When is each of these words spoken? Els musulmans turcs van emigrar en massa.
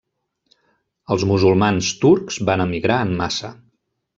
Els 1.15 1.25
musulmans 1.33 1.91
turcs 2.07 2.41
van 2.51 2.67
emigrar 2.67 3.01
en 3.07 3.17
massa. 3.21 3.53